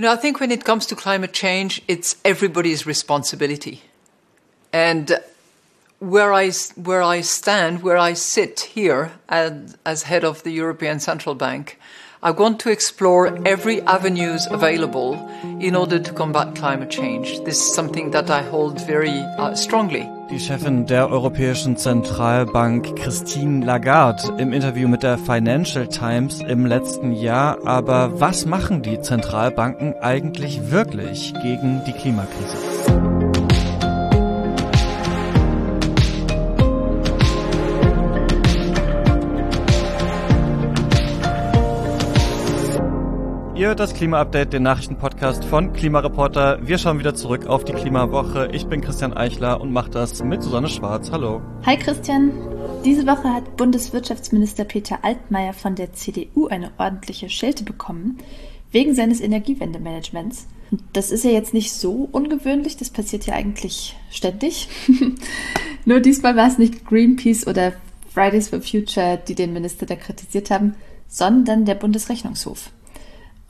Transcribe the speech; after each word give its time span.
You 0.00 0.06
know, 0.06 0.12
I 0.14 0.16
think 0.16 0.40
when 0.40 0.50
it 0.50 0.64
comes 0.64 0.86
to 0.86 0.96
climate 0.96 1.34
change, 1.34 1.82
it's 1.86 2.16
everybody's 2.24 2.86
responsibility. 2.86 3.82
And 4.72 5.20
where 5.98 6.32
I, 6.32 6.52
where 6.74 7.02
I 7.02 7.20
stand, 7.20 7.82
where 7.82 7.98
I 7.98 8.14
sit 8.14 8.60
here 8.60 9.12
as, 9.28 9.76
as 9.84 10.04
head 10.04 10.24
of 10.24 10.42
the 10.42 10.52
European 10.52 11.00
Central 11.00 11.34
Bank, 11.34 11.78
I 12.22 12.32
want 12.32 12.60
to 12.60 12.70
explore 12.70 13.28
every 13.46 13.80
avenues 13.86 14.46
available 14.50 15.16
in 15.58 15.74
order 15.74 15.98
to 15.98 16.12
combat 16.12 16.54
climate 16.54 16.90
change. 16.90 17.42
This 17.44 17.56
is 17.56 17.74
something 17.74 18.10
that 18.10 18.28
I 18.28 18.42
hold 18.42 18.78
very 18.86 19.24
uh, 19.38 19.54
strongly. 19.54 20.06
Die 20.30 20.38
Chefin 20.38 20.84
der 20.84 21.08
Europäischen 21.08 21.78
Zentralbank 21.78 22.94
Christine 22.96 23.64
Lagarde 23.64 24.34
im 24.36 24.52
Interview 24.52 24.86
mit 24.86 25.02
der 25.02 25.16
Financial 25.16 25.86
Times 25.86 26.42
im 26.46 26.66
letzten 26.66 27.12
Jahr. 27.12 27.56
Aber 27.64 28.20
was 28.20 28.44
machen 28.44 28.82
die 28.82 29.00
Zentralbanken 29.00 29.94
eigentlich 30.02 30.70
wirklich 30.70 31.32
gegen 31.42 31.82
die 31.86 31.92
Klimakrise? 31.92 32.69
Ihr 43.60 43.74
das 43.74 43.92
Klima-Update, 43.92 44.54
den 44.54 44.62
Nachrichtenpodcast 44.62 45.44
von 45.44 45.74
Klimareporter. 45.74 46.66
Wir 46.66 46.78
schauen 46.78 46.98
wieder 46.98 47.14
zurück 47.14 47.46
auf 47.46 47.62
die 47.62 47.74
Klimawoche. 47.74 48.48
Ich 48.54 48.64
bin 48.64 48.80
Christian 48.80 49.12
Eichler 49.12 49.60
und 49.60 49.70
mache 49.70 49.90
das 49.90 50.24
mit 50.24 50.42
Susanne 50.42 50.70
Schwarz. 50.70 51.10
Hallo. 51.10 51.42
Hi 51.66 51.76
Christian. 51.76 52.32
Diese 52.86 53.06
Woche 53.06 53.28
hat 53.28 53.58
Bundeswirtschaftsminister 53.58 54.64
Peter 54.64 55.04
Altmaier 55.04 55.52
von 55.52 55.74
der 55.74 55.92
CDU 55.92 56.46
eine 56.46 56.70
ordentliche 56.78 57.28
Schelte 57.28 57.62
bekommen, 57.62 58.16
wegen 58.72 58.94
seines 58.94 59.20
Energiewendemanagements. 59.20 60.46
Das 60.94 61.10
ist 61.10 61.24
ja 61.24 61.30
jetzt 61.30 61.52
nicht 61.52 61.74
so 61.74 62.08
ungewöhnlich, 62.12 62.78
das 62.78 62.88
passiert 62.88 63.26
ja 63.26 63.34
eigentlich 63.34 63.94
ständig. 64.10 64.70
Nur 65.84 66.00
diesmal 66.00 66.34
war 66.34 66.48
es 66.48 66.56
nicht 66.56 66.86
Greenpeace 66.86 67.46
oder 67.46 67.74
Fridays 68.08 68.48
for 68.48 68.62
Future, 68.62 69.20
die 69.28 69.34
den 69.34 69.52
Minister 69.52 69.84
da 69.84 69.96
kritisiert 69.96 70.50
haben, 70.50 70.76
sondern 71.08 71.66
der 71.66 71.74
Bundesrechnungshof. 71.74 72.70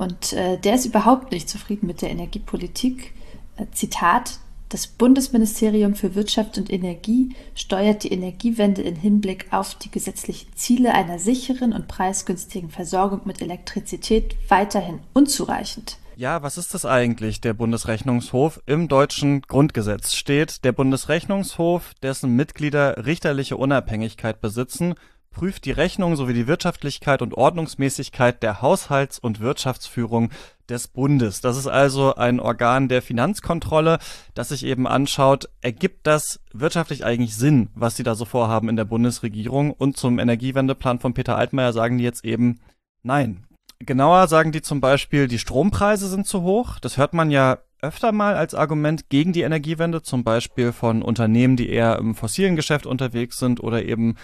Und 0.00 0.32
äh, 0.32 0.56
der 0.56 0.76
ist 0.76 0.86
überhaupt 0.86 1.30
nicht 1.30 1.50
zufrieden 1.50 1.86
mit 1.86 2.00
der 2.00 2.08
Energiepolitik. 2.08 3.12
Äh, 3.58 3.66
Zitat, 3.72 4.38
das 4.70 4.86
Bundesministerium 4.86 5.94
für 5.94 6.14
Wirtschaft 6.14 6.56
und 6.56 6.72
Energie 6.72 7.36
steuert 7.54 8.04
die 8.04 8.12
Energiewende 8.12 8.80
in 8.80 8.96
Hinblick 8.96 9.48
auf 9.50 9.74
die 9.74 9.90
gesetzlichen 9.90 10.56
Ziele 10.56 10.94
einer 10.94 11.18
sicheren 11.18 11.74
und 11.74 11.86
preisgünstigen 11.86 12.70
Versorgung 12.70 13.20
mit 13.26 13.42
Elektrizität 13.42 14.36
weiterhin 14.48 15.00
unzureichend. 15.12 15.98
Ja, 16.16 16.42
was 16.42 16.56
ist 16.56 16.72
das 16.72 16.86
eigentlich, 16.86 17.42
der 17.42 17.52
Bundesrechnungshof? 17.52 18.62
Im 18.64 18.88
deutschen 18.88 19.42
Grundgesetz 19.42 20.14
steht, 20.14 20.64
der 20.64 20.72
Bundesrechnungshof, 20.72 21.92
dessen 22.02 22.34
Mitglieder 22.36 23.04
richterliche 23.04 23.58
Unabhängigkeit 23.58 24.40
besitzen, 24.40 24.94
prüft 25.30 25.64
die 25.64 25.70
Rechnung 25.70 26.16
sowie 26.16 26.34
die 26.34 26.46
Wirtschaftlichkeit 26.46 27.22
und 27.22 27.34
Ordnungsmäßigkeit 27.34 28.42
der 28.42 28.62
Haushalts- 28.62 29.18
und 29.18 29.40
Wirtschaftsführung 29.40 30.30
des 30.68 30.88
Bundes. 30.88 31.40
Das 31.40 31.56
ist 31.56 31.66
also 31.66 32.14
ein 32.14 32.40
Organ 32.40 32.88
der 32.88 33.02
Finanzkontrolle, 33.02 33.98
das 34.34 34.50
sich 34.50 34.64
eben 34.64 34.86
anschaut, 34.86 35.48
ergibt 35.60 36.06
das 36.06 36.40
wirtschaftlich 36.52 37.04
eigentlich 37.04 37.36
Sinn, 37.36 37.70
was 37.74 37.96
sie 37.96 38.02
da 38.02 38.14
so 38.14 38.24
vorhaben 38.24 38.68
in 38.68 38.76
der 38.76 38.84
Bundesregierung? 38.84 39.72
Und 39.72 39.96
zum 39.96 40.18
Energiewendeplan 40.18 40.98
von 40.98 41.14
Peter 41.14 41.36
Altmaier 41.36 41.72
sagen 41.72 41.98
die 41.98 42.04
jetzt 42.04 42.24
eben 42.24 42.60
nein. 43.02 43.46
Genauer 43.80 44.28
sagen 44.28 44.52
die 44.52 44.62
zum 44.62 44.80
Beispiel, 44.80 45.26
die 45.26 45.38
Strompreise 45.38 46.08
sind 46.08 46.26
zu 46.26 46.42
hoch. 46.42 46.78
Das 46.80 46.98
hört 46.98 47.14
man 47.14 47.30
ja 47.30 47.58
öfter 47.82 48.12
mal 48.12 48.34
als 48.34 48.54
Argument 48.54 49.08
gegen 49.08 49.32
die 49.32 49.40
Energiewende, 49.40 50.02
zum 50.02 50.22
Beispiel 50.22 50.72
von 50.72 51.02
Unternehmen, 51.02 51.56
die 51.56 51.70
eher 51.70 51.98
im 51.98 52.14
fossilen 52.14 52.56
Geschäft 52.56 52.84
unterwegs 52.84 53.38
sind 53.38 53.62
oder 53.62 53.82
eben 53.84 54.16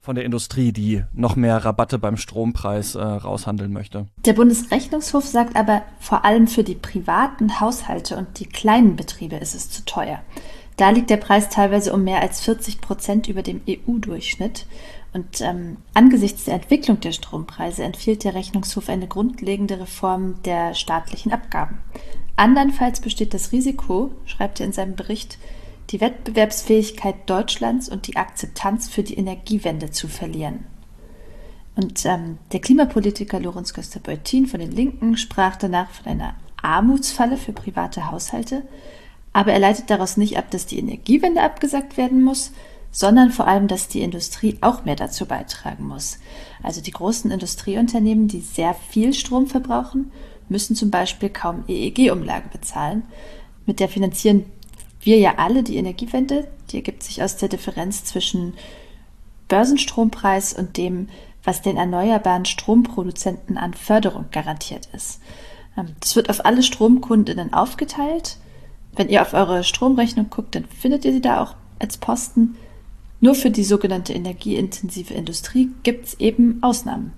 von 0.00 0.14
der 0.14 0.24
Industrie, 0.24 0.72
die 0.72 1.04
noch 1.12 1.36
mehr 1.36 1.64
Rabatte 1.64 1.98
beim 1.98 2.16
Strompreis 2.16 2.94
äh, 2.94 3.02
raushandeln 3.02 3.72
möchte. 3.72 4.06
Der 4.24 4.32
Bundesrechnungshof 4.32 5.24
sagt 5.24 5.56
aber, 5.56 5.82
vor 6.00 6.24
allem 6.24 6.46
für 6.46 6.64
die 6.64 6.74
privaten 6.74 7.60
Haushalte 7.60 8.16
und 8.16 8.38
die 8.38 8.46
kleinen 8.46 8.96
Betriebe 8.96 9.36
ist 9.36 9.54
es 9.54 9.70
zu 9.70 9.84
teuer. 9.84 10.20
Da 10.76 10.90
liegt 10.90 11.10
der 11.10 11.16
Preis 11.16 11.48
teilweise 11.48 11.92
um 11.92 12.04
mehr 12.04 12.22
als 12.22 12.40
40 12.40 12.80
Prozent 12.80 13.28
über 13.28 13.42
dem 13.42 13.60
EU-Durchschnitt. 13.68 14.66
Und 15.12 15.40
ähm, 15.40 15.78
angesichts 15.92 16.44
der 16.44 16.54
Entwicklung 16.54 17.00
der 17.00 17.12
Strompreise 17.12 17.82
empfiehlt 17.82 18.22
der 18.22 18.34
Rechnungshof 18.34 18.88
eine 18.88 19.08
grundlegende 19.08 19.80
Reform 19.80 20.40
der 20.44 20.74
staatlichen 20.74 21.32
Abgaben. 21.32 21.78
Andernfalls 22.36 23.00
besteht 23.00 23.34
das 23.34 23.50
Risiko, 23.50 24.12
schreibt 24.24 24.60
er 24.60 24.66
in 24.66 24.72
seinem 24.72 24.94
Bericht, 24.94 25.38
die 25.90 26.00
Wettbewerbsfähigkeit 26.00 27.28
Deutschlands 27.28 27.88
und 27.88 28.06
die 28.06 28.16
Akzeptanz 28.16 28.88
für 28.88 29.02
die 29.02 29.16
Energiewende 29.16 29.90
zu 29.90 30.08
verlieren. 30.08 30.66
Und 31.76 32.04
ähm, 32.06 32.38
der 32.52 32.60
Klimapolitiker 32.60 33.40
Lorenz 33.40 33.72
Köster-Beutin 33.72 34.46
von 34.46 34.60
den 34.60 34.72
Linken 34.72 35.16
sprach 35.16 35.56
danach 35.56 35.90
von 35.90 36.06
einer 36.06 36.34
Armutsfalle 36.60 37.36
für 37.36 37.52
private 37.52 38.10
Haushalte, 38.10 38.66
aber 39.32 39.52
er 39.52 39.60
leitet 39.60 39.88
daraus 39.88 40.16
nicht 40.16 40.36
ab, 40.36 40.50
dass 40.50 40.66
die 40.66 40.78
Energiewende 40.78 41.42
abgesagt 41.42 41.96
werden 41.96 42.22
muss, 42.22 42.52
sondern 42.90 43.30
vor 43.30 43.46
allem, 43.46 43.68
dass 43.68 43.88
die 43.88 44.00
Industrie 44.00 44.58
auch 44.60 44.84
mehr 44.84 44.96
dazu 44.96 45.26
beitragen 45.26 45.86
muss. 45.86 46.18
Also 46.62 46.80
die 46.80 46.90
großen 46.90 47.30
Industrieunternehmen, 47.30 48.28
die 48.28 48.40
sehr 48.40 48.74
viel 48.74 49.14
Strom 49.14 49.46
verbrauchen, 49.46 50.10
müssen 50.48 50.74
zum 50.74 50.90
Beispiel 50.90 51.28
kaum 51.28 51.64
EEG-Umlage 51.68 52.48
bezahlen. 52.48 53.04
Mit 53.66 53.80
der 53.80 53.88
finanzieren 53.88 54.46
wir 55.00 55.18
ja 55.18 55.34
alle 55.36 55.62
die 55.62 55.76
Energiewende, 55.76 56.48
die 56.70 56.76
ergibt 56.76 57.02
sich 57.02 57.22
aus 57.22 57.36
der 57.36 57.48
Differenz 57.48 58.04
zwischen 58.04 58.54
Börsenstrompreis 59.48 60.52
und 60.52 60.76
dem, 60.76 61.08
was 61.44 61.62
den 61.62 61.76
erneuerbaren 61.76 62.44
Stromproduzenten 62.44 63.56
an 63.56 63.74
Förderung 63.74 64.26
garantiert 64.30 64.88
ist. 64.92 65.20
Ähm, 65.76 65.94
das 66.00 66.16
wird 66.16 66.30
auf 66.30 66.44
alle 66.44 66.62
Stromkundinnen 66.62 67.54
aufgeteilt. 67.54 68.36
Wenn 68.94 69.08
ihr 69.08 69.22
auf 69.22 69.34
eure 69.34 69.64
Stromrechnung 69.64 70.28
guckt, 70.30 70.54
dann 70.54 70.64
findet 70.66 71.04
ihr 71.04 71.12
sie 71.12 71.20
da 71.20 71.42
auch 71.42 71.54
als 71.78 71.96
Posten. 71.96 72.56
Nur 73.20 73.34
für 73.34 73.50
die 73.50 73.64
sogenannte 73.64 74.12
energieintensive 74.12 75.14
Industrie 75.14 75.70
gibt 75.82 76.06
es 76.06 76.20
eben 76.20 76.62
Ausnahmen. 76.62 77.12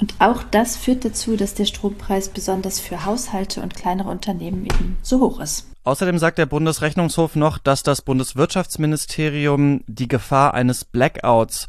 Und 0.00 0.14
auch 0.18 0.42
das 0.42 0.76
führt 0.76 1.04
dazu, 1.04 1.36
dass 1.36 1.54
der 1.54 1.64
Strompreis 1.64 2.28
besonders 2.28 2.80
für 2.80 3.04
Haushalte 3.04 3.62
und 3.62 3.74
kleinere 3.74 4.10
Unternehmen 4.10 4.64
eben 4.64 4.96
so 5.02 5.20
hoch 5.20 5.40
ist. 5.40 5.66
Außerdem 5.84 6.18
sagt 6.18 6.38
der 6.38 6.46
Bundesrechnungshof 6.46 7.36
noch, 7.36 7.58
dass 7.58 7.82
das 7.82 8.00
Bundeswirtschaftsministerium 8.00 9.84
die 9.86 10.08
Gefahr 10.08 10.54
eines 10.54 10.86
Blackouts 10.86 11.66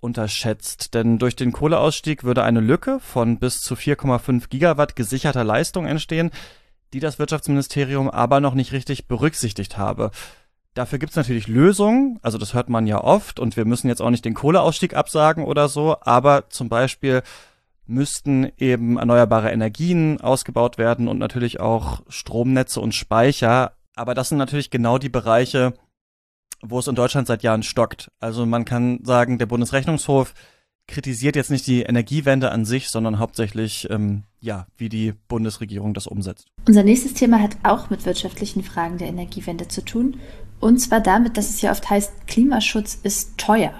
unterschätzt, 0.00 0.94
denn 0.94 1.18
durch 1.18 1.36
den 1.36 1.52
Kohleausstieg 1.52 2.24
würde 2.24 2.42
eine 2.42 2.60
Lücke 2.60 3.00
von 3.00 3.38
bis 3.38 3.60
zu 3.60 3.74
4,5 3.74 4.48
Gigawatt 4.48 4.96
gesicherter 4.96 5.44
Leistung 5.44 5.84
entstehen, 5.86 6.30
die 6.94 7.00
das 7.00 7.18
Wirtschaftsministerium 7.18 8.08
aber 8.08 8.40
noch 8.40 8.54
nicht 8.54 8.72
richtig 8.72 9.08
berücksichtigt 9.08 9.76
habe. 9.76 10.10
Dafür 10.72 10.98
gibt's 10.98 11.16
natürlich 11.16 11.46
Lösungen, 11.46 12.18
also 12.22 12.38
das 12.38 12.54
hört 12.54 12.70
man 12.70 12.86
ja 12.86 13.04
oft 13.04 13.38
und 13.38 13.58
wir 13.58 13.66
müssen 13.66 13.88
jetzt 13.88 14.00
auch 14.00 14.08
nicht 14.08 14.24
den 14.24 14.34
Kohleausstieg 14.34 14.94
absagen 14.94 15.44
oder 15.44 15.68
so, 15.68 15.96
aber 16.00 16.48
zum 16.48 16.70
Beispiel 16.70 17.22
müssten 17.90 18.50
eben 18.56 18.96
erneuerbare 18.96 19.50
Energien 19.50 20.20
ausgebaut 20.20 20.78
werden 20.78 21.08
und 21.08 21.18
natürlich 21.18 21.60
auch 21.60 22.02
Stromnetze 22.08 22.80
und 22.80 22.94
Speicher. 22.94 23.72
Aber 23.94 24.14
das 24.14 24.30
sind 24.30 24.38
natürlich 24.38 24.70
genau 24.70 24.98
die 24.98 25.08
Bereiche, 25.08 25.74
wo 26.62 26.78
es 26.78 26.86
in 26.86 26.94
Deutschland 26.94 27.26
seit 27.26 27.42
Jahren 27.42 27.62
stockt. 27.62 28.10
Also 28.20 28.46
man 28.46 28.64
kann 28.64 29.00
sagen, 29.02 29.38
der 29.38 29.46
Bundesrechnungshof 29.46 30.34
kritisiert 30.86 31.36
jetzt 31.36 31.50
nicht 31.50 31.66
die 31.66 31.82
Energiewende 31.82 32.50
an 32.50 32.64
sich, 32.64 32.88
sondern 32.88 33.18
hauptsächlich, 33.18 33.88
ähm, 33.90 34.24
ja, 34.40 34.66
wie 34.76 34.88
die 34.88 35.12
Bundesregierung 35.28 35.94
das 35.94 36.06
umsetzt. 36.06 36.48
Unser 36.66 36.82
nächstes 36.82 37.14
Thema 37.14 37.40
hat 37.40 37.56
auch 37.62 37.90
mit 37.90 38.04
wirtschaftlichen 38.06 38.62
Fragen 38.62 38.98
der 38.98 39.08
Energiewende 39.08 39.68
zu 39.68 39.84
tun. 39.84 40.20
Und 40.60 40.78
zwar 40.78 41.00
damit, 41.00 41.36
dass 41.36 41.50
es 41.50 41.60
ja 41.60 41.70
oft 41.70 41.88
heißt, 41.88 42.26
Klimaschutz 42.26 42.98
ist 43.02 43.38
teuer. 43.38 43.72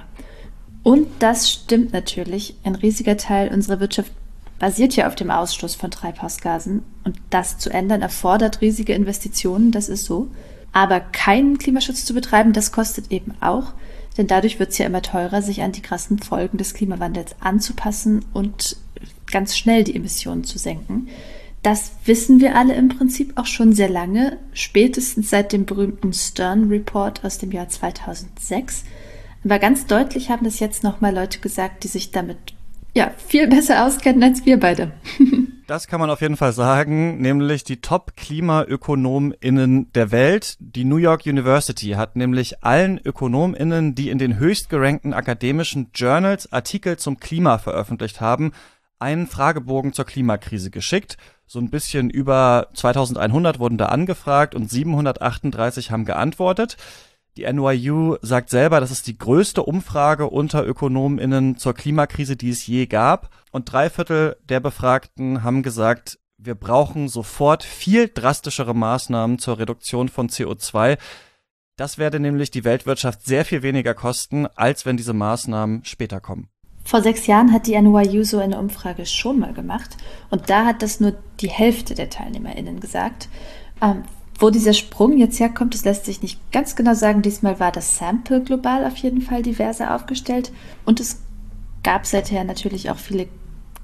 Und 0.82 1.06
das 1.18 1.50
stimmt 1.50 1.92
natürlich. 1.92 2.56
Ein 2.64 2.74
riesiger 2.74 3.16
Teil 3.16 3.52
unserer 3.52 3.80
Wirtschaft 3.80 4.12
basiert 4.58 4.96
ja 4.96 5.06
auf 5.08 5.14
dem 5.14 5.30
Ausstoß 5.30 5.74
von 5.74 5.90
Treibhausgasen. 5.90 6.82
Und 7.04 7.16
das 7.30 7.58
zu 7.58 7.70
ändern 7.70 8.02
erfordert 8.02 8.60
riesige 8.60 8.94
Investitionen, 8.94 9.72
das 9.72 9.88
ist 9.88 10.04
so. 10.04 10.28
Aber 10.72 11.00
keinen 11.00 11.58
Klimaschutz 11.58 12.04
zu 12.04 12.14
betreiben, 12.14 12.52
das 12.52 12.72
kostet 12.72 13.10
eben 13.10 13.34
auch. 13.40 13.72
Denn 14.16 14.26
dadurch 14.26 14.58
wird 14.58 14.70
es 14.70 14.78
ja 14.78 14.86
immer 14.86 15.02
teurer, 15.02 15.42
sich 15.42 15.62
an 15.62 15.72
die 15.72 15.82
krassen 15.82 16.18
Folgen 16.18 16.58
des 16.58 16.74
Klimawandels 16.74 17.36
anzupassen 17.40 18.24
und 18.32 18.76
ganz 19.30 19.56
schnell 19.56 19.84
die 19.84 19.96
Emissionen 19.96 20.44
zu 20.44 20.58
senken. 20.58 21.08
Das 21.62 21.92
wissen 22.04 22.40
wir 22.40 22.56
alle 22.56 22.74
im 22.74 22.88
Prinzip 22.88 23.32
auch 23.36 23.46
schon 23.46 23.74
sehr 23.74 23.90
lange, 23.90 24.38
spätestens 24.52 25.30
seit 25.30 25.52
dem 25.52 25.66
berühmten 25.66 26.12
Stern 26.12 26.68
Report 26.68 27.24
aus 27.24 27.38
dem 27.38 27.52
Jahr 27.52 27.68
2006. 27.68 28.84
Aber 29.44 29.58
ganz 29.58 29.86
deutlich 29.86 30.30
haben 30.30 30.44
das 30.44 30.60
jetzt 30.60 30.84
nochmal 30.84 31.14
Leute 31.14 31.40
gesagt, 31.40 31.84
die 31.84 31.88
sich 31.88 32.10
damit 32.10 32.38
ja 32.94 33.10
viel 33.26 33.48
besser 33.48 33.86
auskennen 33.86 34.22
als 34.22 34.44
wir 34.44 34.60
beide. 34.60 34.92
Das 35.70 35.86
kann 35.86 36.00
man 36.00 36.10
auf 36.10 36.20
jeden 36.20 36.36
Fall 36.36 36.52
sagen, 36.52 37.20
nämlich 37.20 37.62
die 37.62 37.80
Top-KlimaökonomInnen 37.80 39.92
der 39.92 40.10
Welt. 40.10 40.56
Die 40.58 40.82
New 40.82 40.96
York 40.96 41.26
University 41.26 41.90
hat 41.90 42.16
nämlich 42.16 42.64
allen 42.64 42.98
ÖkonomInnen, 42.98 43.94
die 43.94 44.10
in 44.10 44.18
den 44.18 44.40
höchst 44.40 44.68
gerankten 44.68 45.14
akademischen 45.14 45.92
Journals 45.94 46.52
Artikel 46.52 46.96
zum 46.96 47.20
Klima 47.20 47.58
veröffentlicht 47.58 48.20
haben, 48.20 48.50
einen 48.98 49.28
Fragebogen 49.28 49.92
zur 49.92 50.06
Klimakrise 50.06 50.72
geschickt. 50.72 51.18
So 51.46 51.60
ein 51.60 51.70
bisschen 51.70 52.10
über 52.10 52.66
2100 52.74 53.60
wurden 53.60 53.78
da 53.78 53.86
angefragt 53.86 54.56
und 54.56 54.68
738 54.68 55.92
haben 55.92 56.04
geantwortet. 56.04 56.78
Die 57.36 57.50
NYU 57.50 58.16
sagt 58.22 58.50
selber, 58.50 58.80
das 58.80 58.90
ist 58.90 59.06
die 59.06 59.16
größte 59.16 59.62
Umfrage 59.62 60.28
unter 60.28 60.66
ÖkonomInnen 60.66 61.56
zur 61.56 61.74
Klimakrise, 61.74 62.36
die 62.36 62.50
es 62.50 62.66
je 62.66 62.86
gab. 62.86 63.30
Und 63.52 63.72
drei 63.72 63.88
Viertel 63.88 64.36
der 64.48 64.60
Befragten 64.60 65.42
haben 65.42 65.62
gesagt, 65.62 66.18
wir 66.38 66.54
brauchen 66.54 67.08
sofort 67.08 67.62
viel 67.62 68.08
drastischere 68.12 68.74
Maßnahmen 68.74 69.38
zur 69.38 69.58
Reduktion 69.58 70.08
von 70.08 70.28
CO2. 70.28 70.98
Das 71.76 71.98
werde 71.98 72.18
nämlich 72.18 72.50
die 72.50 72.64
Weltwirtschaft 72.64 73.24
sehr 73.24 73.44
viel 73.44 73.62
weniger 73.62 73.94
kosten, 73.94 74.46
als 74.46 74.84
wenn 74.84 74.96
diese 74.96 75.12
Maßnahmen 75.12 75.84
später 75.84 76.20
kommen. 76.20 76.48
Vor 76.84 77.02
sechs 77.02 77.26
Jahren 77.26 77.52
hat 77.52 77.66
die 77.66 77.80
NYU 77.80 78.24
so 78.24 78.38
eine 78.38 78.58
Umfrage 78.58 79.06
schon 79.06 79.38
mal 79.38 79.52
gemacht 79.52 79.96
und 80.30 80.50
da 80.50 80.64
hat 80.64 80.82
das 80.82 80.98
nur 80.98 81.14
die 81.40 81.50
Hälfte 81.50 81.94
der 81.94 82.10
TeilnehmerInnen 82.10 82.80
gesagt. 82.80 83.28
Ähm, 83.80 84.02
wo 84.40 84.50
dieser 84.50 84.72
Sprung 84.72 85.18
jetzt 85.18 85.38
herkommt, 85.38 85.74
das 85.74 85.84
lässt 85.84 86.06
sich 86.06 86.22
nicht 86.22 86.40
ganz 86.50 86.74
genau 86.74 86.94
sagen. 86.94 87.22
Diesmal 87.22 87.60
war 87.60 87.70
das 87.70 87.98
Sample 87.98 88.42
global 88.42 88.84
auf 88.86 88.96
jeden 88.96 89.20
Fall 89.20 89.42
diverser 89.42 89.94
aufgestellt 89.94 90.50
und 90.86 90.98
es 90.98 91.20
gab 91.82 92.06
seither 92.06 92.44
natürlich 92.44 92.90
auch 92.90 92.98
viele 92.98 93.28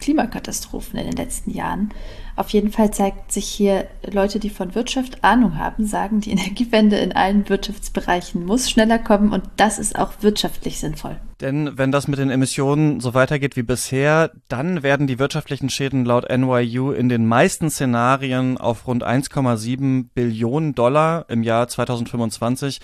Klimakatastrophen 0.01 0.99
in 0.99 1.07
den 1.07 1.17
letzten 1.17 1.51
Jahren. 1.51 1.91
Auf 2.37 2.51
jeden 2.51 2.71
Fall 2.71 2.91
zeigt 2.91 3.33
sich 3.33 3.47
hier, 3.47 3.87
Leute, 4.05 4.39
die 4.39 4.51
von 4.51 4.75
Wirtschaft 4.75 5.25
Ahnung 5.25 5.59
haben, 5.59 5.87
sagen, 5.87 6.21
die 6.21 6.31
Energiewende 6.37 6.97
in 6.97 7.13
allen 7.13 7.49
Wirtschaftsbereichen 7.49 8.45
muss 8.45 8.71
schneller 8.71 8.99
kommen 8.99 9.33
und 9.33 9.45
das 9.57 9.79
ist 9.79 9.99
auch 9.99 10.13
wirtschaftlich 10.21 10.79
sinnvoll. 10.79 11.17
Denn 11.41 11.77
wenn 11.77 11.93
das 11.93 12.09
mit 12.09 12.19
den 12.19 12.31
Emissionen 12.31 13.01
so 13.01 13.15
weitergeht 13.15 13.57
wie 13.57 13.63
bisher, 13.63 14.31
dann 14.49 14.83
werden 14.83 15.07
die 15.07 15.19
wirtschaftlichen 15.19 15.71
Schäden 15.71 16.05
laut 16.05 16.29
NYU 16.31 16.93
in 16.93 17.09
den 17.09 17.27
meisten 17.27 17.71
Szenarien 17.71 18.59
auf 18.59 18.87
rund 18.87 19.05
1,7 19.05 20.07
Billionen 20.15 20.75
Dollar 20.75 21.27
im 21.29 21.43
Jahr 21.43 21.69
2025 21.69 22.81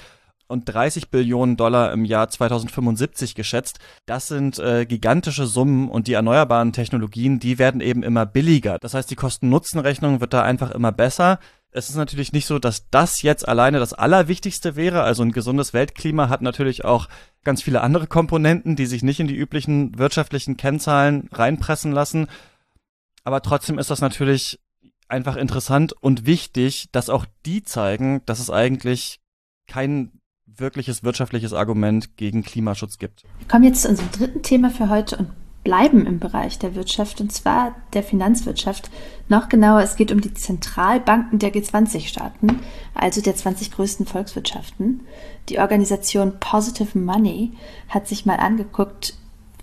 und 0.52 0.66
30 0.66 1.10
Billionen 1.10 1.56
Dollar 1.56 1.92
im 1.92 2.04
Jahr 2.04 2.28
2075 2.28 3.34
geschätzt. 3.34 3.78
Das 4.06 4.28
sind 4.28 4.58
äh, 4.58 4.84
gigantische 4.84 5.46
Summen 5.46 5.88
und 5.88 6.06
die 6.06 6.12
erneuerbaren 6.12 6.74
Technologien, 6.74 7.40
die 7.40 7.58
werden 7.58 7.80
eben 7.80 8.02
immer 8.02 8.26
billiger. 8.26 8.78
Das 8.78 8.92
heißt, 8.92 9.10
die 9.10 9.16
Kosten-Nutzen-Rechnung 9.16 10.20
wird 10.20 10.34
da 10.34 10.42
einfach 10.42 10.70
immer 10.70 10.92
besser. 10.92 11.40
Es 11.70 11.88
ist 11.88 11.96
natürlich 11.96 12.34
nicht 12.34 12.44
so, 12.44 12.58
dass 12.58 12.90
das 12.90 13.22
jetzt 13.22 13.48
alleine 13.48 13.78
das 13.78 13.94
Allerwichtigste 13.94 14.76
wäre. 14.76 15.02
Also 15.02 15.22
ein 15.22 15.32
gesundes 15.32 15.72
Weltklima 15.72 16.28
hat 16.28 16.42
natürlich 16.42 16.84
auch 16.84 17.08
ganz 17.44 17.62
viele 17.62 17.80
andere 17.80 18.06
Komponenten, 18.06 18.76
die 18.76 18.86
sich 18.86 19.02
nicht 19.02 19.20
in 19.20 19.28
die 19.28 19.36
üblichen 19.36 19.98
wirtschaftlichen 19.98 20.58
Kennzahlen 20.58 21.30
reinpressen 21.32 21.92
lassen. 21.92 22.26
Aber 23.24 23.40
trotzdem 23.40 23.78
ist 23.78 23.90
das 23.90 24.02
natürlich 24.02 24.60
einfach 25.08 25.36
interessant 25.36 25.94
und 25.94 26.26
wichtig, 26.26 26.88
dass 26.92 27.08
auch 27.08 27.24
die 27.46 27.62
zeigen, 27.62 28.20
dass 28.26 28.38
es 28.38 28.50
eigentlich 28.50 29.20
kein 29.66 30.12
wirkliches 30.56 31.02
wirtschaftliches 31.02 31.52
Argument 31.52 32.16
gegen 32.16 32.42
Klimaschutz 32.42 32.98
gibt. 32.98 33.24
Wir 33.38 33.48
kommen 33.48 33.64
jetzt 33.64 33.82
zu 33.82 33.88
unserem 33.88 34.10
dritten 34.10 34.42
Thema 34.42 34.70
für 34.70 34.88
heute 34.88 35.16
und 35.16 35.30
bleiben 35.64 36.06
im 36.06 36.18
Bereich 36.18 36.58
der 36.58 36.74
Wirtschaft 36.74 37.20
und 37.20 37.32
zwar 37.32 37.74
der 37.92 38.02
Finanzwirtschaft. 38.02 38.90
Noch 39.28 39.48
genauer, 39.48 39.82
es 39.82 39.96
geht 39.96 40.10
um 40.10 40.20
die 40.20 40.34
Zentralbanken 40.34 41.38
der 41.38 41.52
G20-Staaten, 41.52 42.60
also 42.94 43.20
der 43.20 43.36
20 43.36 43.70
größten 43.70 44.06
Volkswirtschaften. 44.06 45.00
Die 45.48 45.58
Organisation 45.58 46.38
Positive 46.40 46.98
Money 46.98 47.52
hat 47.88 48.08
sich 48.08 48.26
mal 48.26 48.38
angeguckt, 48.38 49.14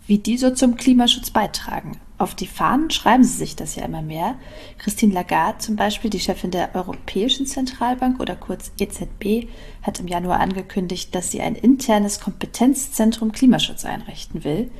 wie 0.09 0.17
die 0.17 0.37
so 0.39 0.49
zum 0.49 0.75
Klimaschutz 0.75 1.29
beitragen. 1.29 1.99
Auf 2.17 2.33
die 2.33 2.47
Fahnen 2.47 2.89
schreiben 2.89 3.23
sie 3.23 3.37
sich 3.37 3.55
das 3.55 3.75
ja 3.75 3.85
immer 3.85 4.01
mehr. 4.01 4.39
Christine 4.79 5.13
Lagarde 5.13 5.59
zum 5.59 5.75
Beispiel, 5.75 6.09
die 6.09 6.19
Chefin 6.19 6.49
der 6.49 6.73
Europäischen 6.73 7.45
Zentralbank 7.45 8.19
oder 8.19 8.35
kurz 8.35 8.71
EZB, 8.79 9.47
hat 9.83 9.99
im 9.99 10.07
Januar 10.07 10.39
angekündigt, 10.39 11.13
dass 11.13 11.29
sie 11.29 11.41
ein 11.41 11.55
internes 11.55 12.19
Kompetenzzentrum 12.19 13.31
Klimaschutz 13.31 13.85
einrichten 13.85 14.43
will. 14.43 14.71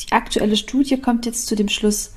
Die 0.00 0.12
aktuelle 0.12 0.58
Studie 0.58 1.00
kommt 1.00 1.24
jetzt 1.24 1.46
zu 1.46 1.56
dem 1.56 1.70
Schluss, 1.70 2.12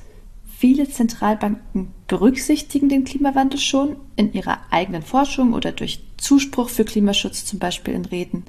viele 0.58 0.88
Zentralbanken 0.90 1.92
berücksichtigen 2.08 2.90
den 2.90 3.04
Klimawandel 3.04 3.58
schon 3.58 3.96
in 4.16 4.34
ihrer 4.34 4.58
eigenen 4.70 5.02
Forschung 5.02 5.54
oder 5.54 5.72
durch 5.72 6.04
Zuspruch 6.18 6.68
für 6.68 6.84
Klimaschutz 6.84 7.46
zum 7.46 7.58
Beispiel 7.58 7.94
in 7.94 8.04
Reden. 8.04 8.44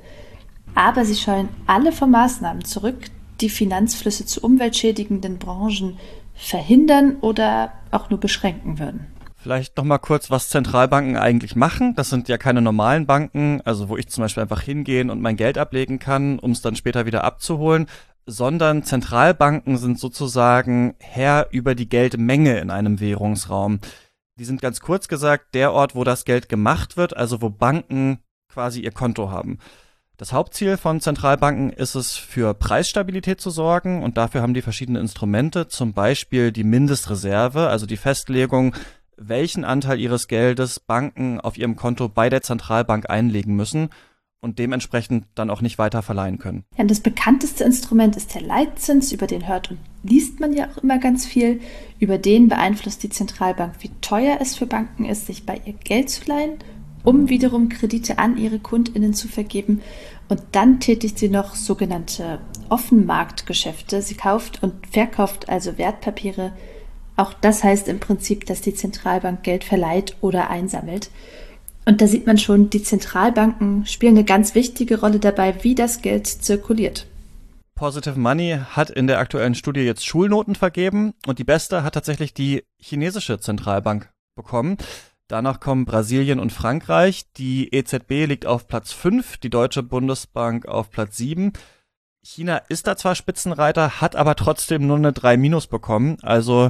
Aber 0.75 1.05
sie 1.05 1.15
scheuen 1.15 1.47
alle 1.65 1.93
vor 1.93 2.09
Maßnahmen 2.09 2.65
zurück, 2.65 3.09
die 3.43 3.49
Finanzflüsse 3.49 4.25
zu 4.25 4.41
umweltschädigenden 4.41 5.37
Branchen 5.37 5.99
verhindern 6.33 7.17
oder 7.21 7.73
auch 7.91 8.09
nur 8.09 8.19
beschränken 8.19 8.79
würden. 8.79 9.07
Vielleicht 9.35 9.75
noch 9.75 9.83
mal 9.83 9.97
kurz, 9.97 10.31
was 10.31 10.47
Zentralbanken 10.47 11.17
eigentlich 11.17 11.57
machen. 11.57 11.95
Das 11.95 12.09
sind 12.09 12.29
ja 12.29 12.37
keine 12.37 12.61
normalen 12.61 13.05
Banken, 13.05 13.59
also 13.65 13.89
wo 13.89 13.97
ich 13.97 14.07
zum 14.07 14.23
Beispiel 14.23 14.41
einfach 14.41 14.61
hingehen 14.61 15.09
und 15.09 15.21
mein 15.21 15.35
Geld 15.35 15.57
ablegen 15.57 15.99
kann, 15.99 16.39
um 16.39 16.51
es 16.51 16.61
dann 16.61 16.77
später 16.77 17.05
wieder 17.05 17.25
abzuholen, 17.25 17.87
sondern 18.25 18.83
Zentralbanken 18.83 19.77
sind 19.77 19.99
sozusagen 19.99 20.95
Herr 20.99 21.47
über 21.51 21.75
die 21.75 21.89
Geldmenge 21.89 22.59
in 22.59 22.71
einem 22.71 23.01
Währungsraum. 23.01 23.79
Die 24.39 24.45
sind 24.45 24.61
ganz 24.61 24.79
kurz 24.79 25.09
gesagt 25.09 25.53
der 25.53 25.73
Ort, 25.73 25.93
wo 25.93 26.05
das 26.05 26.23
Geld 26.23 26.47
gemacht 26.47 26.95
wird, 26.95 27.15
also 27.15 27.41
wo 27.41 27.49
Banken 27.49 28.19
quasi 28.47 28.79
ihr 28.79 28.91
Konto 28.91 29.29
haben. 29.29 29.59
Das 30.17 30.31
Hauptziel 30.31 30.77
von 30.77 31.01
Zentralbanken 31.01 31.71
ist 31.71 31.95
es, 31.95 32.15
für 32.15 32.53
Preisstabilität 32.53 33.41
zu 33.41 33.49
sorgen 33.49 34.03
und 34.03 34.15
dafür 34.15 34.43
haben 34.43 34.53
die 34.53 34.61
verschiedene 34.61 34.99
Instrumente, 34.99 35.67
zum 35.67 35.93
Beispiel 35.93 36.51
die 36.51 36.63
Mindestreserve, 36.63 37.67
also 37.67 37.87
die 37.87 37.97
Festlegung, 37.97 38.75
welchen 39.17 39.65
Anteil 39.65 39.99
ihres 39.99 40.27
Geldes 40.27 40.79
Banken 40.79 41.41
auf 41.41 41.57
ihrem 41.57 41.75
Konto 41.75 42.09
bei 42.09 42.29
der 42.29 42.43
Zentralbank 42.43 43.09
einlegen 43.09 43.55
müssen 43.55 43.89
und 44.39 44.59
dementsprechend 44.59 45.25
dann 45.33 45.49
auch 45.49 45.61
nicht 45.61 45.79
weiter 45.79 46.03
verleihen 46.03 46.37
können. 46.37 46.63
Ja, 46.77 46.83
das 46.83 46.99
bekannteste 46.99 47.63
Instrument 47.63 48.15
ist 48.15 48.35
der 48.35 48.41
Leitzins, 48.41 49.11
über 49.13 49.25
den 49.25 49.47
hört 49.47 49.71
und 49.71 49.79
liest 50.03 50.39
man 50.39 50.53
ja 50.53 50.67
auch 50.69 50.83
immer 50.83 50.99
ganz 50.99 51.25
viel. 51.25 51.59
Über 51.97 52.19
den 52.19 52.49
beeinflusst 52.49 53.01
die 53.01 53.09
Zentralbank, 53.09 53.75
wie 53.79 53.89
teuer 54.01 54.37
es 54.41 54.55
für 54.55 54.67
Banken 54.67 55.05
ist, 55.05 55.25
sich 55.25 55.45
bei 55.47 55.59
ihr 55.65 55.73
Geld 55.73 56.11
zu 56.11 56.25
leihen 56.27 56.59
um 57.03 57.29
wiederum 57.29 57.69
Kredite 57.69 58.17
an 58.17 58.37
ihre 58.37 58.59
Kundinnen 58.59 59.13
zu 59.13 59.27
vergeben. 59.27 59.81
Und 60.29 60.41
dann 60.51 60.79
tätigt 60.79 61.19
sie 61.19 61.29
noch 61.29 61.55
sogenannte 61.55 62.39
Offenmarktgeschäfte. 62.69 64.01
Sie 64.01 64.15
kauft 64.15 64.63
und 64.63 64.87
verkauft 64.87 65.49
also 65.49 65.77
Wertpapiere. 65.77 66.53
Auch 67.15 67.33
das 67.33 67.63
heißt 67.63 67.87
im 67.87 67.99
Prinzip, 67.99 68.45
dass 68.45 68.61
die 68.61 68.73
Zentralbank 68.73 69.43
Geld 69.43 69.63
verleiht 69.63 70.15
oder 70.21 70.49
einsammelt. 70.49 71.11
Und 71.85 72.01
da 72.01 72.07
sieht 72.07 72.25
man 72.25 72.37
schon, 72.37 72.69
die 72.69 72.81
Zentralbanken 72.81 73.85
spielen 73.85 74.15
eine 74.15 74.23
ganz 74.23 74.55
wichtige 74.55 75.01
Rolle 75.01 75.19
dabei, 75.19 75.63
wie 75.63 75.75
das 75.75 76.01
Geld 76.01 76.27
zirkuliert. 76.27 77.07
Positive 77.75 78.17
Money 78.17 78.59
hat 78.69 78.89
in 78.89 79.07
der 79.07 79.19
aktuellen 79.19 79.55
Studie 79.55 79.81
jetzt 79.81 80.05
Schulnoten 80.05 80.55
vergeben 80.55 81.13
und 81.25 81.39
die 81.39 81.43
beste 81.43 81.83
hat 81.83 81.95
tatsächlich 81.95 82.33
die 82.33 82.63
chinesische 82.79 83.39
Zentralbank 83.39 84.09
bekommen. 84.35 84.77
Danach 85.33 85.59
kommen 85.59 85.85
Brasilien 85.85 86.39
und 86.39 86.51
Frankreich. 86.51 87.25
Die 87.37 87.73
EZB 87.73 88.27
liegt 88.27 88.45
auf 88.45 88.67
Platz 88.67 88.91
5, 88.91 89.37
die 89.37 89.49
Deutsche 89.49 89.81
Bundesbank 89.81 90.67
auf 90.67 90.91
Platz 90.91 91.17
7. 91.17 91.53
China 92.21 92.57
ist 92.69 92.85
da 92.85 92.95
zwar 92.95 93.15
Spitzenreiter, 93.15 93.99
hat 93.99 94.15
aber 94.15 94.35
trotzdem 94.35 94.85
nur 94.85 94.97
eine 94.97 95.11
3 95.11 95.37
minus 95.37 95.65
bekommen. 95.65 96.17
Also 96.21 96.69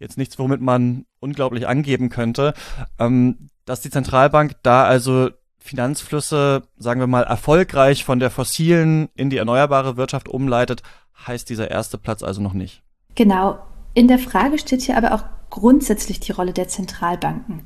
jetzt 0.00 0.18
nichts, 0.18 0.36
womit 0.40 0.60
man 0.60 1.06
unglaublich 1.20 1.68
angeben 1.68 2.08
könnte. 2.08 2.54
Ähm, 2.98 3.50
dass 3.66 3.82
die 3.82 3.90
Zentralbank 3.90 4.56
da 4.64 4.82
also 4.82 5.30
Finanzflüsse, 5.60 6.64
sagen 6.76 6.98
wir 6.98 7.06
mal, 7.06 7.22
erfolgreich 7.22 8.04
von 8.04 8.18
der 8.18 8.30
fossilen 8.30 9.10
in 9.14 9.30
die 9.30 9.36
erneuerbare 9.36 9.96
Wirtschaft 9.96 10.28
umleitet, 10.28 10.82
heißt 11.24 11.48
dieser 11.48 11.70
erste 11.70 11.98
Platz 11.98 12.24
also 12.24 12.42
noch 12.42 12.52
nicht. 12.52 12.82
Genau. 13.14 13.64
In 13.94 14.08
der 14.08 14.18
Frage 14.18 14.58
steht 14.58 14.82
hier 14.82 14.96
aber 14.96 15.14
auch 15.14 15.22
grundsätzlich 15.52 16.18
die 16.18 16.32
Rolle 16.32 16.52
der 16.52 16.66
Zentralbanken. 16.66 17.60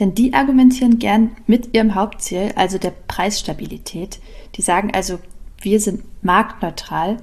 Denn 0.00 0.14
die 0.14 0.32
argumentieren 0.34 0.98
gern 0.98 1.36
mit 1.46 1.74
ihrem 1.74 1.94
Hauptziel, 1.94 2.52
also 2.56 2.78
der 2.78 2.92
Preisstabilität. 3.06 4.18
Die 4.56 4.62
sagen 4.62 4.92
also, 4.92 5.18
wir 5.60 5.78
sind 5.78 6.02
marktneutral. 6.22 7.18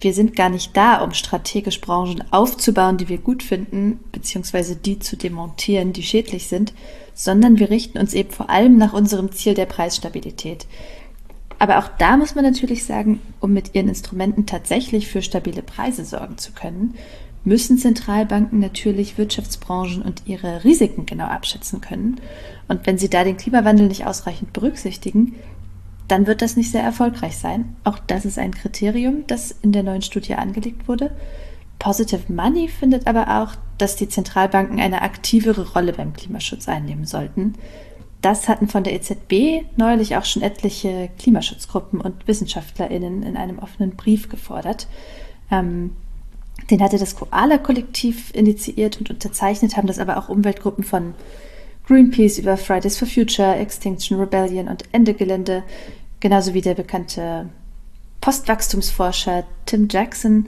Wir 0.00 0.12
sind 0.12 0.36
gar 0.36 0.48
nicht 0.48 0.76
da, 0.76 1.02
um 1.02 1.14
strategisch 1.14 1.80
Branchen 1.80 2.24
aufzubauen, 2.32 2.98
die 2.98 3.08
wir 3.08 3.18
gut 3.18 3.42
finden, 3.42 4.00
beziehungsweise 4.10 4.76
die 4.76 4.98
zu 4.98 5.16
demontieren, 5.16 5.92
die 5.92 6.02
schädlich 6.02 6.48
sind, 6.48 6.74
sondern 7.14 7.58
wir 7.58 7.70
richten 7.70 7.98
uns 7.98 8.14
eben 8.14 8.30
vor 8.30 8.50
allem 8.50 8.76
nach 8.76 8.92
unserem 8.92 9.32
Ziel 9.32 9.54
der 9.54 9.66
Preisstabilität. 9.66 10.66
Aber 11.60 11.78
auch 11.78 11.88
da 11.98 12.16
muss 12.16 12.34
man 12.34 12.44
natürlich 12.44 12.84
sagen, 12.84 13.20
um 13.38 13.52
mit 13.52 13.76
ihren 13.76 13.88
Instrumenten 13.88 14.46
tatsächlich 14.46 15.06
für 15.06 15.22
stabile 15.22 15.62
Preise 15.62 16.04
sorgen 16.04 16.36
zu 16.36 16.50
können, 16.50 16.96
müssen 17.44 17.78
Zentralbanken 17.78 18.58
natürlich 18.60 19.18
Wirtschaftsbranchen 19.18 20.02
und 20.02 20.22
ihre 20.26 20.64
Risiken 20.64 21.06
genau 21.06 21.26
abschätzen 21.26 21.80
können. 21.80 22.20
Und 22.68 22.86
wenn 22.86 22.98
sie 22.98 23.10
da 23.10 23.24
den 23.24 23.36
Klimawandel 23.36 23.88
nicht 23.88 24.06
ausreichend 24.06 24.52
berücksichtigen, 24.52 25.34
dann 26.08 26.26
wird 26.26 26.42
das 26.42 26.56
nicht 26.56 26.70
sehr 26.70 26.82
erfolgreich 26.82 27.36
sein. 27.36 27.76
Auch 27.84 27.98
das 27.98 28.24
ist 28.24 28.38
ein 28.38 28.54
Kriterium, 28.54 29.24
das 29.26 29.50
in 29.62 29.72
der 29.72 29.82
neuen 29.82 30.02
Studie 30.02 30.34
angelegt 30.34 30.86
wurde. 30.88 31.10
Positive 31.78 32.32
Money 32.32 32.68
findet 32.68 33.06
aber 33.06 33.42
auch, 33.42 33.54
dass 33.78 33.96
die 33.96 34.08
Zentralbanken 34.08 34.78
eine 34.78 35.02
aktivere 35.02 35.72
Rolle 35.72 35.92
beim 35.92 36.12
Klimaschutz 36.12 36.68
einnehmen 36.68 37.06
sollten. 37.06 37.54
Das 38.20 38.48
hatten 38.48 38.68
von 38.68 38.84
der 38.84 38.92
EZB 38.92 39.64
neulich 39.76 40.16
auch 40.16 40.24
schon 40.24 40.42
etliche 40.42 41.10
Klimaschutzgruppen 41.18 42.00
und 42.00 42.28
WissenschaftlerInnen 42.28 43.24
in 43.24 43.36
einem 43.36 43.58
offenen 43.58 43.96
Brief 43.96 44.28
gefordert. 44.28 44.86
Ähm, 45.50 45.96
den 46.70 46.82
hatte 46.82 46.98
das 46.98 47.16
Koala-Kollektiv 47.16 48.30
initiiert 48.34 48.98
und 48.98 49.10
unterzeichnet, 49.10 49.76
haben 49.76 49.86
das 49.86 49.98
aber 49.98 50.16
auch 50.16 50.28
Umweltgruppen 50.28 50.84
von 50.84 51.14
Greenpeace 51.86 52.38
über 52.38 52.56
Fridays 52.56 52.98
for 52.98 53.08
Future, 53.08 53.56
Extinction 53.56 54.18
Rebellion 54.18 54.68
und 54.68 54.84
Ende 54.92 55.14
Gelände, 55.14 55.64
genauso 56.20 56.54
wie 56.54 56.60
der 56.60 56.74
bekannte 56.74 57.48
Postwachstumsforscher 58.20 59.44
Tim 59.66 59.88
Jackson 59.90 60.46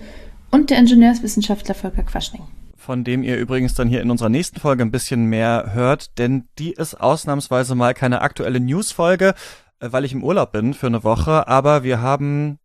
und 0.50 0.70
der 0.70 0.78
Ingenieurswissenschaftler 0.78 1.74
Volker 1.74 2.04
Quaschning. 2.04 2.42
Von 2.76 3.02
dem 3.02 3.22
ihr 3.22 3.36
übrigens 3.38 3.74
dann 3.74 3.88
hier 3.88 4.00
in 4.00 4.10
unserer 4.10 4.28
nächsten 4.28 4.60
Folge 4.60 4.84
ein 4.84 4.92
bisschen 4.92 5.26
mehr 5.26 5.70
hört, 5.72 6.18
denn 6.18 6.44
die 6.58 6.72
ist 6.72 6.94
ausnahmsweise 6.94 7.74
mal 7.74 7.94
keine 7.94 8.20
aktuelle 8.20 8.60
News-Folge, 8.60 9.34
äh, 9.80 9.88
weil 9.90 10.04
ich 10.04 10.12
im 10.12 10.22
Urlaub 10.22 10.52
bin 10.52 10.74
für 10.74 10.86
eine 10.86 11.02
Woche, 11.02 11.48
aber 11.48 11.82
wir 11.82 12.00
haben 12.00 12.58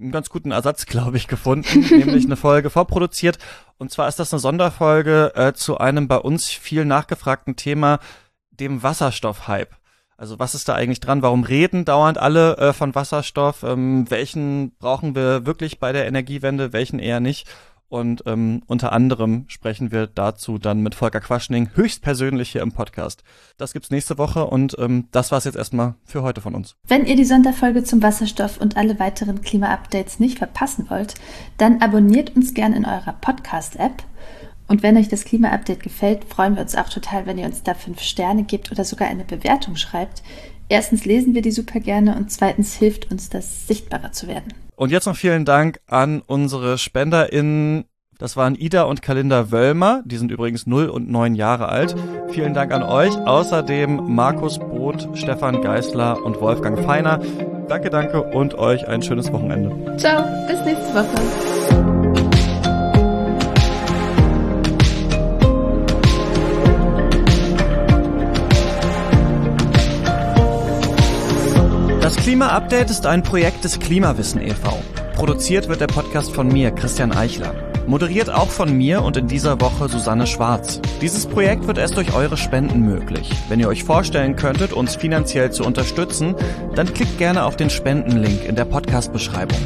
einen 0.00 0.12
ganz 0.12 0.30
guten 0.30 0.50
Ersatz, 0.50 0.86
glaube 0.86 1.16
ich, 1.16 1.28
gefunden, 1.28 1.80
nämlich 1.90 2.24
eine 2.24 2.36
Folge 2.36 2.70
vorproduziert. 2.70 3.38
Und 3.78 3.90
zwar 3.90 4.08
ist 4.08 4.18
das 4.18 4.32
eine 4.32 4.40
Sonderfolge 4.40 5.32
äh, 5.34 5.52
zu 5.52 5.78
einem 5.78 6.08
bei 6.08 6.18
uns 6.18 6.48
viel 6.48 6.84
nachgefragten 6.84 7.56
Thema, 7.56 7.98
dem 8.50 8.82
Wasserstoffhype. 8.82 9.74
Also 10.16 10.38
was 10.38 10.54
ist 10.54 10.68
da 10.68 10.74
eigentlich 10.74 11.00
dran? 11.00 11.22
Warum 11.22 11.44
reden 11.44 11.86
dauernd 11.86 12.18
alle 12.18 12.58
äh, 12.58 12.72
von 12.74 12.94
Wasserstoff? 12.94 13.62
Ähm, 13.62 14.10
welchen 14.10 14.76
brauchen 14.76 15.14
wir 15.14 15.46
wirklich 15.46 15.78
bei 15.78 15.92
der 15.92 16.06
Energiewende, 16.06 16.74
welchen 16.74 16.98
eher 16.98 17.20
nicht? 17.20 17.48
Und 17.90 18.22
ähm, 18.26 18.62
unter 18.68 18.92
anderem 18.92 19.46
sprechen 19.48 19.90
wir 19.90 20.06
dazu 20.06 20.58
dann 20.58 20.80
mit 20.80 20.94
Volker 20.94 21.20
Quaschning 21.20 21.70
höchstpersönlich 21.74 22.50
hier 22.50 22.62
im 22.62 22.70
Podcast. 22.70 23.24
Das 23.58 23.72
gibt's 23.72 23.90
nächste 23.90 24.16
Woche 24.16 24.46
und 24.46 24.76
ähm, 24.78 25.08
das 25.10 25.32
war's 25.32 25.44
jetzt 25.44 25.56
erstmal 25.56 25.96
für 26.04 26.22
heute 26.22 26.40
von 26.40 26.54
uns. 26.54 26.76
Wenn 26.86 27.04
ihr 27.04 27.16
die 27.16 27.24
Sonderfolge 27.24 27.82
zum 27.82 28.00
Wasserstoff 28.00 28.58
und 28.58 28.76
alle 28.76 29.00
weiteren 29.00 29.42
Klima-Updates 29.42 30.20
nicht 30.20 30.38
verpassen 30.38 30.88
wollt, 30.88 31.16
dann 31.58 31.82
abonniert 31.82 32.36
uns 32.36 32.54
gern 32.54 32.74
in 32.74 32.86
eurer 32.86 33.16
Podcast-App. 33.20 34.04
Und 34.68 34.84
wenn 34.84 34.96
euch 34.96 35.08
das 35.08 35.24
Klima-Update 35.24 35.82
gefällt, 35.82 36.24
freuen 36.26 36.54
wir 36.54 36.62
uns 36.62 36.76
auch 36.76 36.88
total, 36.88 37.26
wenn 37.26 37.38
ihr 37.38 37.46
uns 37.46 37.64
da 37.64 37.74
fünf 37.74 38.00
Sterne 38.02 38.44
gebt 38.44 38.70
oder 38.70 38.84
sogar 38.84 39.08
eine 39.08 39.24
Bewertung 39.24 39.74
schreibt. 39.74 40.22
Erstens 40.70 41.04
lesen 41.04 41.34
wir 41.34 41.42
die 41.42 41.50
super 41.50 41.80
gerne 41.80 42.16
und 42.16 42.30
zweitens 42.30 42.74
hilft 42.74 43.10
uns 43.10 43.28
das, 43.28 43.66
sichtbarer 43.66 44.12
zu 44.12 44.28
werden. 44.28 44.54
Und 44.76 44.92
jetzt 44.92 45.06
noch 45.06 45.16
vielen 45.16 45.44
Dank 45.44 45.80
an 45.88 46.22
unsere 46.24 46.78
SpenderInnen. 46.78 47.84
Das 48.18 48.36
waren 48.36 48.54
Ida 48.54 48.84
und 48.84 49.02
Kalinda 49.02 49.50
Wöllmer. 49.50 50.02
Die 50.04 50.16
sind 50.16 50.30
übrigens 50.30 50.66
0 50.66 50.88
und 50.88 51.10
9 51.10 51.34
Jahre 51.34 51.68
alt. 51.68 51.96
Vielen 52.28 52.54
Dank 52.54 52.72
an 52.72 52.84
euch. 52.84 53.14
Außerdem 53.16 54.14
Markus 54.14 54.58
Both, 54.58 55.08
Stefan 55.14 55.60
Geißler 55.60 56.24
und 56.24 56.40
Wolfgang 56.40 56.78
Feiner. 56.78 57.20
Danke, 57.68 57.90
danke 57.90 58.22
und 58.22 58.54
euch 58.54 58.86
ein 58.86 59.02
schönes 59.02 59.32
Wochenende. 59.32 59.96
Ciao, 59.96 60.22
bis 60.46 60.64
nächste 60.64 60.94
Woche. 60.94 61.59
Das 72.20 72.26
Klima-Update 72.26 72.90
ist 72.90 73.06
ein 73.06 73.22
Projekt 73.22 73.64
des 73.64 73.78
Klimawissen 73.78 74.42
e.V. 74.42 74.82
Produziert 75.14 75.68
wird 75.68 75.80
der 75.80 75.86
Podcast 75.86 76.30
von 76.32 76.48
mir, 76.48 76.70
Christian 76.70 77.12
Eichler. 77.12 77.54
Moderiert 77.86 78.28
auch 78.28 78.50
von 78.50 78.76
mir 78.76 79.02
und 79.02 79.16
in 79.16 79.26
dieser 79.26 79.58
Woche 79.62 79.88
Susanne 79.88 80.26
Schwarz. 80.26 80.82
Dieses 81.00 81.24
Projekt 81.24 81.66
wird 81.66 81.78
erst 81.78 81.96
durch 81.96 82.12
eure 82.12 82.36
Spenden 82.36 82.82
möglich. 82.82 83.30
Wenn 83.48 83.58
ihr 83.58 83.68
euch 83.68 83.84
vorstellen 83.84 84.36
könntet, 84.36 84.74
uns 84.74 84.96
finanziell 84.96 85.50
zu 85.50 85.64
unterstützen, 85.64 86.34
dann 86.74 86.92
klickt 86.92 87.16
gerne 87.16 87.42
auf 87.46 87.56
den 87.56 87.70
Spendenlink 87.70 88.44
in 88.44 88.54
der 88.54 88.66
Podcast-Beschreibung. 88.66 89.56